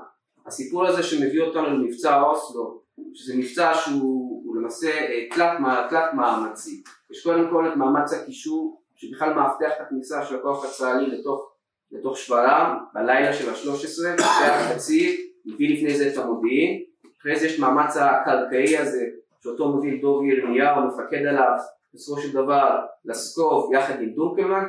הסיפור 0.46 0.88
הזה 0.88 1.04
שמביא 1.04 1.42
אותנו 1.42 1.68
למבצע 1.68 2.22
אוסלו, 2.22 2.82
שזה 3.14 3.36
מבצע 3.38 3.74
שהוא 3.74 4.56
למעשה 4.56 4.88
אה, 4.88 5.28
תלת, 5.32 5.58
תלת 5.90 6.14
מאמצי, 6.14 6.84
יש 7.12 7.24
קודם 7.24 7.50
כל 7.50 7.68
את 7.70 7.76
מאמץ 7.76 8.14
הקישור 8.14 8.82
שבכלל 8.96 9.34
מאבטח 9.34 9.72
את 9.76 9.82
הכניסה 9.82 10.26
של 10.26 10.36
הכוח 10.36 10.66
הצה"לי 10.66 11.08
לתוך, 11.08 11.52
לתוך 11.92 12.18
שפרעם 12.18 12.78
בלילה 12.94 13.34
של 13.34 13.50
השלוש 13.50 13.86
עשרה, 13.86 14.14
מפתח 14.14 14.74
קציר, 14.76 15.12
מביא 15.46 15.78
לפני 15.78 15.98
זה 15.98 16.10
את 16.14 16.18
המודיעין, 16.18 16.84
אחרי 17.22 17.40
זה 17.40 17.46
יש 17.46 17.60
מאמץ 17.60 17.98
הקרקעי 17.98 18.78
הזה 18.78 19.06
שאותו 19.44 19.68
מוביל 19.68 20.02
דוב 20.02 20.26
ירמיהו, 20.26 20.88
מפקד 20.88 21.26
עליו 21.26 21.58
בסופו 21.94 22.22
של 22.22 22.34
דבר 22.34 22.80
לסקוב 23.06 23.74
יחד 23.74 24.02
עם 24.02 24.10
דונקלמן, 24.10 24.66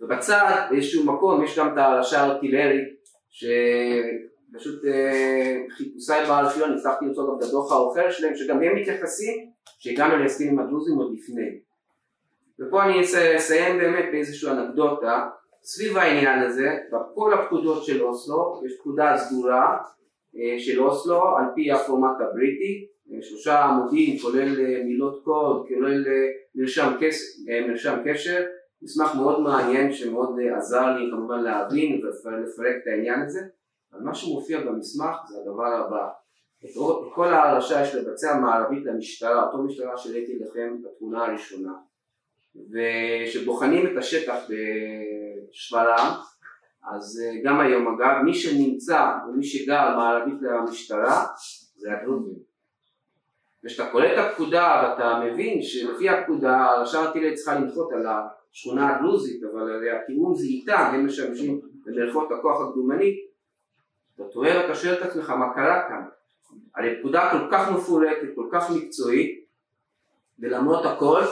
ובצד 0.00 0.66
באיזשהו 0.70 1.04
מקום 1.12 1.44
יש 1.44 1.58
גם 1.58 1.72
את 1.72 1.78
הרשע 1.78 2.20
הארטילרי 2.20 2.80
שפשוט 3.30 4.84
אה, 4.84 5.62
חיפושיי 5.70 6.26
בארכיון 6.26 6.72
הצלחתי 6.72 7.04
למצוא 7.04 7.28
גם 7.28 7.38
את 7.38 7.42
הדוח 7.42 7.72
האוחר 7.72 8.10
שלהם 8.10 8.34
שגם 8.36 8.62
הם 8.62 8.76
מתייחסים 8.76 9.50
שהגענו 9.78 10.16
להסכם 10.16 10.44
עם 10.48 10.58
הדרוזים 10.58 10.96
עוד 10.96 11.12
לפני 11.12 11.58
ופה 12.60 12.84
אני 12.84 13.00
אסיים 13.36 13.78
באמת 13.78 14.04
באיזושהי 14.12 14.50
אנקדוטה. 14.50 15.28
סביב 15.64 15.96
העניין 15.96 16.42
הזה, 16.42 16.78
בכל 16.92 17.32
הפקודות 17.34 17.84
של 17.84 18.02
אוסלו, 18.02 18.62
יש 18.66 18.72
פקודה 18.80 19.16
סגורה 19.16 19.78
אה, 20.36 20.58
של 20.58 20.80
אוסלו 20.80 21.36
על 21.36 21.44
פי 21.54 21.72
הפורמט 21.72 22.16
הבריטי, 22.20 22.86
אה, 23.12 23.22
שלושה 23.22 23.64
עמודים 23.64 24.18
כולל 24.18 24.60
אה, 24.60 24.84
מילות 24.84 25.24
קוד, 25.24 25.66
כולל 25.68 26.04
מרשם 26.54 26.92
קשר, 27.00 27.24
מרשם 27.68 27.98
קשר, 28.04 28.44
מסמך 28.82 29.14
מאוד 29.14 29.40
מעניין 29.40 29.92
שמאוד 29.92 30.36
עזר 30.56 30.96
לי 30.96 31.10
כמובן 31.10 31.40
להבין 31.40 32.00
ולפרק 32.04 32.76
את 32.82 32.86
העניין 32.86 33.22
הזה, 33.22 33.40
אבל 33.92 34.02
מה 34.02 34.14
שמופיע 34.14 34.60
במסמך 34.60 35.16
זה 35.28 35.38
הדבר 35.40 35.66
הבא, 35.66 36.08
את 36.64 36.70
כל 37.14 37.28
ההרשה 37.28 37.82
יש 37.82 37.94
לבצע 37.94 38.38
מערבית 38.38 38.84
למשטרה, 38.84 39.46
אותו 39.46 39.62
משטרה 39.62 39.96
שהראיתי 39.96 40.38
לכם 40.38 40.76
בתמונה 40.82 41.26
הראשונה 41.26 41.72
וכשבוחנים 42.56 43.86
את 43.86 43.96
השטח 43.98 44.36
בשפרעם 45.50 46.12
אז 46.92 47.22
אה, 47.24 47.40
גם 47.44 47.60
היום 47.60 47.88
אגב 47.88 48.22
מי 48.24 48.34
שנמצא 48.34 49.12
ומי 49.28 49.44
שגר 49.44 49.96
מערבית 49.96 50.42
למשטרה 50.42 51.26
זה 51.76 51.88
הדרוזים. 51.92 52.38
וכשאתה 53.64 53.90
קורא 53.90 54.06
את 54.06 54.18
הפקודה 54.18 54.82
ואתה 54.82 55.20
מבין 55.24 55.62
שלפי 55.62 56.08
הפקודה 56.08 56.64
הרשם 56.64 57.02
הטילי 57.08 57.34
צריכה 57.34 57.54
לנחות 57.54 57.92
על 57.92 58.06
השכונה 58.06 58.96
הדרוזית 58.96 59.42
אבל 59.44 59.88
התיאום 59.88 60.34
זה 60.34 60.44
איתה 60.44 60.78
הם 60.78 61.06
משמשים 61.06 61.60
במרכאות 61.86 62.32
הכוח 62.32 62.60
הקדומני 62.60 63.14
אתה 64.14 64.24
תוהה 64.32 64.60
ואתה 64.60 64.74
שואל 64.74 64.94
את 64.94 65.02
עצמך 65.02 65.30
מה 65.30 65.54
קרה 65.54 65.88
כאן? 65.88 66.04
הרי 66.76 66.98
פקודה 67.00 67.30
כל 67.30 67.50
כך 67.52 67.70
מפורטת, 67.70 68.28
כל 68.34 68.48
כך 68.52 68.70
מקצועית 68.70 69.44
ולמרות 70.38 70.86
הכל 70.86 71.22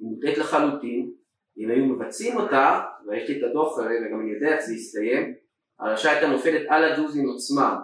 מוטעת 0.00 0.38
לחלוטין, 0.38 1.10
אם 1.58 1.70
היו 1.70 1.84
מבצעים 1.84 2.36
אותה, 2.36 2.80
ויש 3.06 3.30
לי 3.30 3.38
את 3.38 3.50
הדוח 3.50 3.78
הזה 3.78 3.94
וגם 4.06 4.20
אני 4.20 4.30
יודע 4.30 4.48
איך 4.48 4.60
זה 4.60 4.74
יסתיים, 4.74 5.34
הרשעה 5.78 6.12
הייתה 6.12 6.28
נופלת 6.28 6.62
על 6.68 6.84
הדרוזים 6.84 7.30
עצמם. 7.34 7.76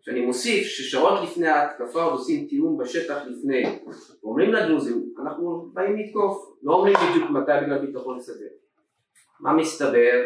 שאני 0.00 0.20
מוסיף 0.20 0.66
ששעות 0.66 1.22
לפני 1.22 1.48
ההתקפה 1.48 2.02
עוד 2.02 2.12
עושים 2.12 2.46
תיאום 2.46 2.78
בשטח 2.78 3.22
לפני, 3.26 3.78
אומרים 4.22 4.52
לדרוזים, 4.52 5.08
אנחנו 5.22 5.70
באים 5.72 5.96
לתקוף, 5.96 6.58
לא 6.62 6.74
אומרים 6.74 6.94
בדיוק 6.94 7.30
מתי 7.30 7.52
בגלל 7.62 7.86
ביטחון 7.86 8.20
שדה. 8.20 8.46
מה 9.40 9.52
מסתבר? 9.52 10.24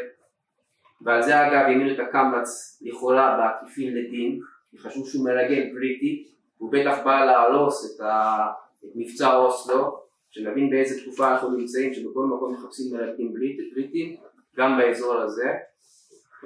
ועל 1.00 1.22
זה 1.22 1.46
אגב 1.46 1.52
העמידו 1.52 1.94
את 1.94 2.08
הקמב"ץ 2.08 2.82
לכאורה 2.82 3.36
בעקיפין 3.36 3.94
לדין, 3.94 4.40
כי 4.70 4.78
חשבו 4.78 5.04
שהוא 5.04 5.24
מרגל 5.24 5.70
בריטי, 5.74 6.28
הוא 6.58 6.72
בטח 6.72 6.98
בא 7.04 7.24
להרוס 7.24 7.96
את, 7.96 8.00
ה... 8.00 8.46
את 8.84 8.90
מבצע 8.94 9.36
אוסלו, 9.36 10.01
שנבין 10.32 10.70
באיזה 10.70 11.02
תקופה 11.02 11.32
אנחנו 11.32 11.50
נמצאים, 11.50 11.94
שבכל 11.94 12.24
מקום 12.24 12.54
מחפשים 12.54 12.96
מלכים 12.96 13.34
בריטים, 13.74 14.16
גם 14.56 14.78
באזור 14.78 15.14
הזה, 15.14 15.48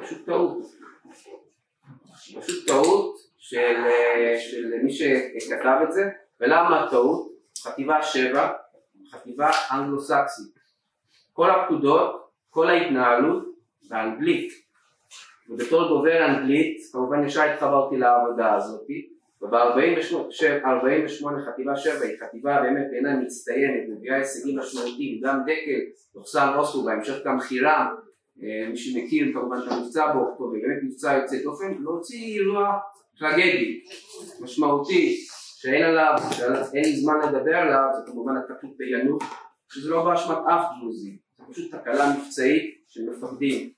פשוט 0.03 0.27
טעות. 0.27 0.59
פשוט 2.41 2.67
טעות 2.67 3.17
של, 3.39 3.77
של 4.39 4.71
מי 4.83 4.93
שכתב 4.93 5.79
את 5.83 5.93
זה, 5.93 6.03
ולמה 6.41 6.85
הטעות? 6.85 7.33
חטיבה 7.63 8.03
7, 8.03 8.53
חטיבה 9.11 9.51
אנגלו-סקסית. 9.73 10.57
כל 11.33 11.51
הפקודות, 11.51 12.31
כל 12.51 12.71
ההתנהלות 12.71 13.45
באנגלית. 13.89 14.53
ובתור 15.49 15.89
דובר 15.89 16.27
אנגלית, 16.27 16.79
כמובן 16.93 17.27
ישר 17.27 17.43
התחברתי 17.43 17.97
לעבודה 17.97 18.55
הזאתי, 18.55 19.16
וב-48 19.43 21.27
חטיבה 21.47 21.77
7 21.77 22.05
היא 22.05 22.19
חטיבה 22.21 22.63
באמת 22.63 22.87
בעיניי 22.91 23.17
מצטיינת, 23.17 23.89
מביאה 23.89 24.17
הישגים 24.17 24.59
משמעותיים, 24.59 25.21
גם 25.23 25.41
דקל, 25.43 25.81
תוכסן 26.13 26.49
אוסלו, 26.57 26.83
בהמשך 26.83 27.17
גם 27.25 27.41
חירם, 27.41 27.87
אה, 28.43 28.69
מי 28.69 28.77
שמכיר 28.77 29.27
כמובן 29.33 29.57
את 29.57 29.73
המבצע 29.73 30.13
באוקטובר, 30.13 30.53
באמת 30.53 30.83
מבצע 30.83 31.19
יוצא 31.23 31.43
דופן, 31.43 31.75
להוציא 31.81 32.41
אירוע 32.41 32.79
טרגדי, 33.19 33.81
משמעותי, 34.41 35.17
שאין 35.61 35.83
עליו, 35.83 36.15
שאין 36.71 36.85
לי 36.85 36.97
זמן 36.97 37.15
לדבר 37.29 37.57
עליו, 37.57 37.89
זה 37.97 38.13
כמובן 38.13 38.37
התקלות 38.37 38.77
ביאנוח, 38.77 39.23
שזה 39.73 39.91
לא 39.91 40.05
באשמת 40.05 40.37
אף 40.37 40.65
דרוזי, 40.81 41.17
זה 41.39 41.45
פשוט 41.53 41.75
תקלה 41.75 42.17
מבצעית 42.17 42.85
של 42.89 43.01
מפקדים, 43.11 43.71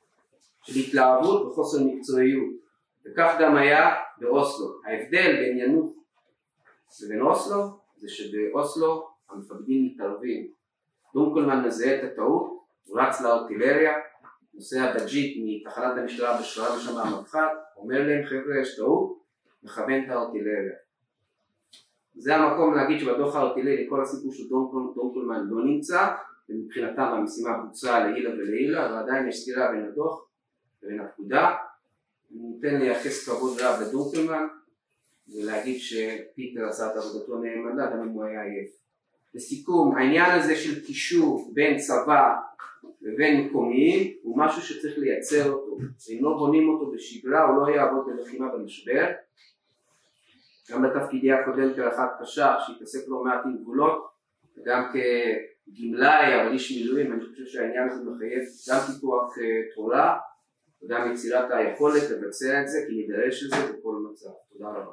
של 0.62 0.80
התלהבות 0.80 1.46
וחוסר 1.46 1.78
מקצועיות. 1.84 2.67
וכך 3.12 3.36
גם 3.40 3.56
היה 3.56 3.94
באוסלו. 4.18 4.80
ההבדל 4.84 5.36
בין 5.36 5.58
ינוח 5.58 5.90
לבין 7.04 7.20
אוסלו 7.20 7.62
זה 7.96 8.08
שבאוסלו 8.08 9.08
המפקדים 9.30 9.84
מתערבים. 9.84 10.48
דונקלמן 11.14 11.64
מזהה 11.64 11.98
את 11.98 12.12
הטעות, 12.12 12.64
הוא 12.84 13.00
רץ 13.00 13.20
לארטילריה, 13.20 13.92
נוסע 14.54 14.94
בג'יפ 14.94 15.36
מתחנת 15.44 15.98
המשטרה 15.98 16.40
בשורה 16.40 16.76
ושם 16.76 16.98
המפקד, 16.98 17.54
אומר 17.76 18.06
להם 18.06 18.26
חבר'ה 18.26 18.60
יש 18.62 18.76
טעות, 18.76 19.18
מכוון 19.62 20.04
את 20.04 20.10
הארטילריה. 20.10 20.74
זה 22.14 22.36
המקום 22.36 22.74
להגיד 22.74 23.00
שבדוח 23.00 23.36
הארטילרי 23.36 23.86
כל 23.88 24.02
הסיפור 24.02 24.32
של 24.32 24.48
דונקלמן 24.94 25.46
לא 25.46 25.64
נמצא 25.64 26.14
ומבחינתם 26.48 27.02
המשימה 27.02 27.58
בוצעה 27.58 28.08
לעילה 28.08 28.30
ולעילה 28.30 28.92
ועדיין 28.92 29.28
יש 29.28 29.36
סתירה 29.36 29.72
בין 29.72 29.84
הדוח 29.84 30.28
לבין 30.82 31.00
הפקודה 31.00 31.54
ניתן 32.30 32.80
לייחס 32.80 33.28
כבוד 33.28 33.60
רב 33.60 33.82
לדורקלמן 33.82 34.46
ולהגיד 35.28 35.80
שפיטר 35.80 36.68
עשה 36.68 36.86
את 36.86 36.96
עבודתו 36.96 37.38
נאמנה 37.38 37.90
גם 37.90 38.02
אם 38.02 38.08
הוא 38.08 38.24
היה 38.24 38.42
עייף. 38.42 38.70
לסיכום, 39.34 39.96
העניין 39.96 40.40
הזה 40.40 40.56
של 40.56 40.84
קישור 40.84 41.50
בין 41.54 41.78
צבא 41.78 42.34
לבין 43.02 43.46
מקומיים 43.46 44.12
הוא 44.22 44.38
משהו 44.38 44.62
שצריך 44.62 44.98
לייצר 44.98 45.52
אותו. 45.52 45.78
אם 46.10 46.18
לא 46.24 46.36
בונים 46.38 46.68
אותו 46.68 46.90
בשגרה 46.90 47.44
הוא 47.44 47.56
לא 47.62 47.72
יעבוד 47.72 48.06
בלחימה 48.06 48.48
במשבר. 48.48 49.06
גם 50.70 50.82
בתפקידי 50.82 51.32
הקודם 51.32 51.74
כרחת 51.74 52.10
קשה 52.20 52.54
שהתעסק 52.66 53.08
לא 53.08 53.24
מעט 53.24 53.40
עם 53.44 53.56
גבולות 53.58 54.08
וגם 54.56 54.92
כגמלאי 54.92 56.40
אבל 56.40 56.52
איש 56.52 56.72
מילואים 56.72 57.12
אני 57.12 57.20
חושב 57.20 57.46
שהעניין 57.46 57.88
הזה 57.88 58.10
מחייב 58.10 58.42
גם 58.68 58.78
טיפוח 58.86 59.38
אה, 59.38 59.74
תורה 59.74 60.18
וגם 60.82 61.12
יצירת 61.12 61.50
היכולת 61.50 62.02
לבצע 62.10 62.60
את 62.62 62.68
זה 62.68 62.78
כי 62.86 62.92
נידרש 62.94 63.42
לזה 63.42 63.72
בכל 63.72 63.96
מצב. 64.10 64.30
תודה 64.52 64.68
רבה. 64.68 64.92